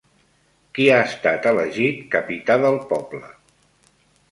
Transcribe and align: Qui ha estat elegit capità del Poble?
Qui 0.77 0.87
ha 0.93 0.95
estat 1.09 1.45
elegit 1.51 2.01
capità 2.17 2.59
del 2.65 2.81
Poble? 2.95 3.33